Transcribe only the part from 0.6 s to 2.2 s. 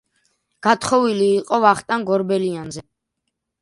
გათხოვილი იყო ვახტანგ